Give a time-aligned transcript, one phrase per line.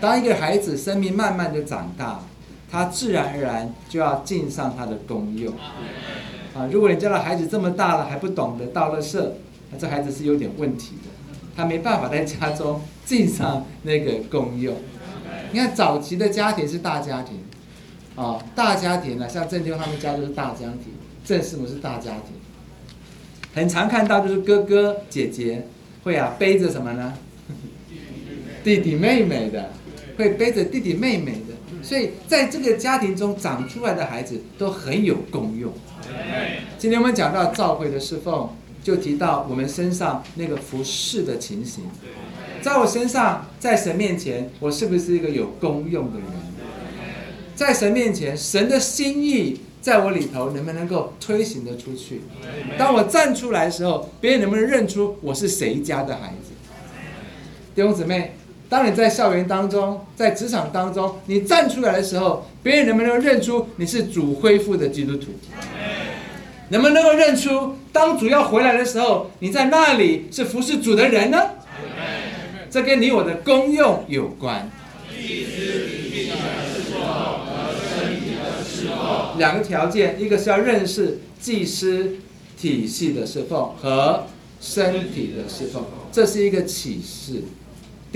[0.00, 2.20] 当一个孩子生命慢慢的长大，
[2.70, 5.52] 他自然而然就要尽上他的功用。
[6.54, 9.22] 啊，如果你家的孩子这么大了还不懂得倒垃圾，
[9.70, 14.74] 那这孩子是有点问题的，他没办法在家中尽上那个功用。
[15.52, 17.38] 你看早期的家庭是大家庭，
[18.16, 20.94] 啊，大家庭呢，像郑丢他们家就是大家庭，
[21.24, 22.34] 郑师母是大家庭，
[23.54, 25.66] 很常看到就是哥哥姐姐
[26.02, 27.14] 会啊背着什么呢？
[28.64, 29.70] 弟弟妹妹的，
[30.16, 35.70] 会背着弟弟妹妹的，所以在这个家庭中长出来的孩子都很有功用。
[36.78, 38.48] 今天我们讲到召会的侍奉，
[38.82, 41.84] 就提到我们身上那个服侍的情形。
[42.62, 46.28] 在我身上，在神面前，我是不是一个有功用的人？
[47.54, 52.22] 在神面前，神的心意在我里头，能不能够推行得出去？
[52.78, 56.52] 当我站出来的时候，别人能不能认出我是谁家的孩子？
[57.74, 58.32] 弟兄姊妹。
[58.68, 65.26] 当你在校园当中，在职场当中，你站出来的时候，别人能不能认出你是主恢复的基督徒？
[66.70, 71.40] 能不能够认出，当主要回来的时候，你在那里是服侍主的人呢？
[72.68, 74.68] 这跟你我的功用有关。
[79.38, 82.16] 两个条件，一个是要认识祭司
[82.58, 84.24] 体系的侍奉和
[84.60, 87.44] 身体的侍奉，这是一个启示。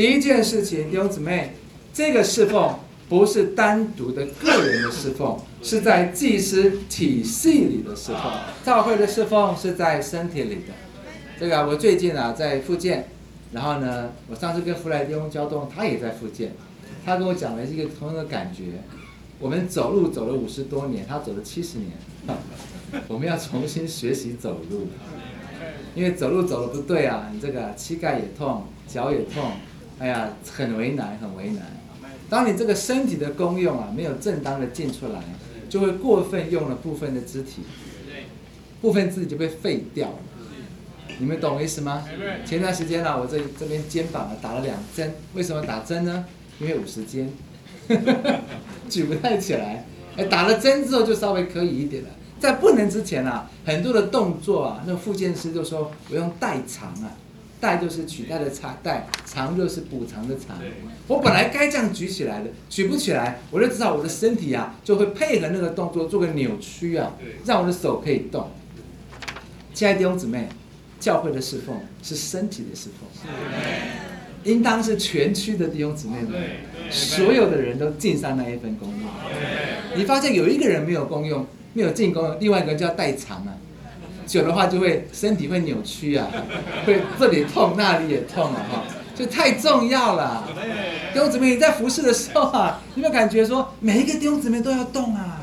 [0.00, 1.50] 第一件事情，弟兄姊妹，
[1.92, 2.74] 这个侍奉
[3.06, 8.22] 不是单独的个人的侍奉，是在祭司体系里的侍奉。
[8.64, 10.72] 教会的侍奉是在身体里的。
[11.38, 13.10] 这个我最近啊在复健，
[13.52, 16.54] 然后呢，我上次跟弗莱迪翁交通，他也在复健，
[17.04, 18.80] 他跟我讲了一个同样的感觉。
[19.38, 21.90] 我们走路走了五十多年，他走了七十年，
[23.06, 24.88] 我们要重新学习走路，
[25.94, 29.52] 因为走路走的不对啊，你这个膝盖也痛，脚也痛。
[30.00, 31.62] 哎呀，很为难，很为难。
[32.30, 35.22] 当你这个身体的功用啊，没有正当的进出来，
[35.68, 37.62] 就会过分用了部分的肢体，
[38.80, 40.14] 部分肢体就被废掉了。
[41.18, 42.02] 你们懂我意思吗？
[42.46, 46.24] 前段时间呢，我这这边肩膀啊打了两针，为什么打针呢？
[46.60, 47.30] 因为五十肩，
[48.88, 49.84] 举不太起来。
[50.16, 52.08] 哎，打了针之后就稍微可以一点了。
[52.38, 57.12] 在不能之前啊，很多的动作啊，那个复健师就说我用代偿啊。
[57.60, 60.58] 代就是取代的长，代长就是补偿的长。
[61.06, 67.12] 我本来该这样举起来的，举不起来，我就知道我的身体啊就会配合那个动作做个扭曲啊，
[67.44, 68.50] 让我的手可以动。
[69.74, 70.48] 亲爱的弟兄姊妹，
[70.98, 73.08] 教会的侍奉是身体的侍奉，
[74.44, 76.40] 应当是全区的弟兄姊妹们，
[76.90, 79.00] 所有的人都尽上那一份功用。
[79.96, 83.54] 你发现有一个人没有功用，没有进功，另外一个人就要代偿啊。
[84.30, 86.28] 久的话就会身体会扭曲啊，
[86.86, 90.46] 会这里痛那里也痛了哈，就太重要了。
[91.12, 95.40] 弟兄姊妹，你在服侍的时候啊，有没有感觉说每一个弟兄姊妹都要动啊？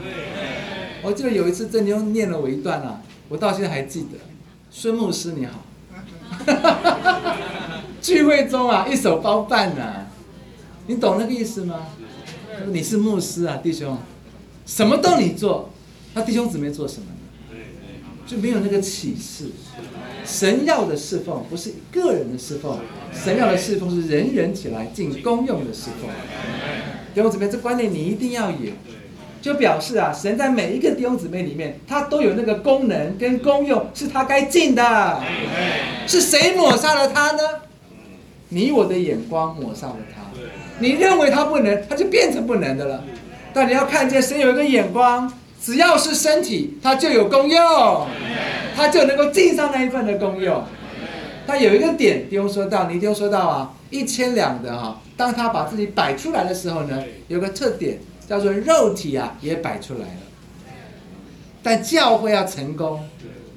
[1.04, 4.18] 我记得有一次郑兄念了我一段啊，我到现在还记得。
[4.72, 5.66] 孙牧师你好，
[8.02, 10.06] 聚会中啊一手包办呐，
[10.88, 11.88] 你懂那个意思吗？
[12.68, 13.98] 你是牧师啊，弟兄，
[14.66, 15.72] 什么都你做，
[16.14, 17.08] 那弟兄姊妹做什么？
[18.28, 19.46] 就没有那个启示。
[20.26, 22.78] 神要的侍奉不是个人的侍奉，
[23.14, 26.10] 神要的侍奉是人人起来尽公用的侍奉。
[27.16, 28.72] 弟兄姊妹，这观念你一定要有，
[29.42, 35.24] 就表示啊，神在每一个弟兄姊妹里面，他都有那个功能跟功用，是他该尽的。
[36.06, 37.40] 是谁抹杀了他呢？
[38.50, 40.24] 你我的眼光抹杀了他。
[40.80, 43.04] 你认为他不能，他就变成不能的了。
[43.54, 45.32] 但你要看见神有一个眼光。
[45.62, 48.08] 只要是身体，它就有功用，
[48.76, 50.64] 它就能够尽上那一份的功用。
[51.46, 60.22] 它有一个点，弟兄说到，你弟兄说到啊，一千两的哈，当他把自己摆出来的时候呢，有个特点叫做肉体啊也摆出来了。
[61.64, 63.06] 但教会要成功，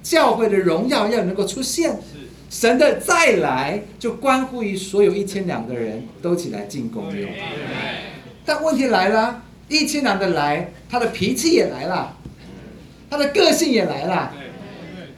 [0.03, 2.01] 教会的荣耀要能够出现，
[2.49, 7.31] 神的再来就关乎于所有一千两的人都起来进功用。
[8.45, 9.43] 但问题来了。
[9.71, 12.15] 一千两的来，他的脾气也来了，
[13.09, 14.33] 他的个性也来了。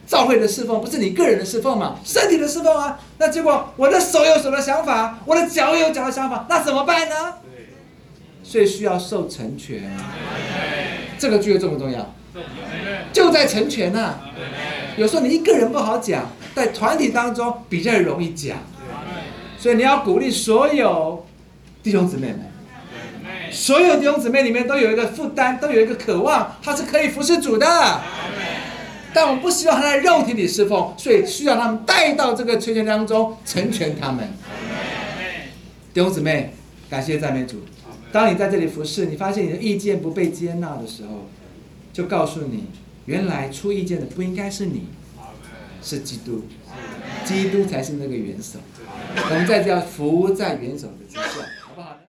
[0.05, 1.97] 教会的侍奉不是你个人的侍奉嘛？
[2.03, 2.99] 身体的侍奉啊。
[3.17, 7.15] 那结果我的手有手的想法，我的脚有脚的想法，那怎么办呢？
[8.43, 9.91] 所以需要受成全。
[11.17, 12.13] 这个具有重不重要？
[13.11, 14.19] 就在成全呐。
[14.97, 18.57] 有时候你一个人不好讲，在团体当中比较容易讲。
[19.57, 21.25] 所以你要鼓励所有
[21.81, 22.52] 弟兄姊妹们。
[23.53, 28.01] 所有弟兄姊妹里面都有一个负担，都有一个渴望，他是可以服侍主的。
[29.13, 34.27] 但我们不希望他在肉体里侍奉，所以需要他们带到这个圈圈当中，成全他们。
[35.93, 36.51] 弟兄姊妹，
[36.89, 37.61] 感谢赞美主。
[38.11, 41.29] 当你在这里服侍，你发现你的意见不被接纳的时候，
[41.93, 42.65] 就告诉你，
[43.05, 44.87] 原来出意见的不应该是你，
[45.83, 46.45] 是基督，
[47.23, 48.57] 基督才是那个元首。
[49.15, 51.21] 我们在这要服在元首的之下，
[51.61, 52.02] 好不好？